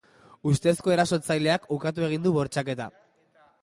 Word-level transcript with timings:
Ustezko 0.51 0.95
erasotzaileak 0.95 1.71
ukatu 1.79 2.09
egin 2.11 2.27
du 2.27 2.37
bortxaketa. 2.43 2.93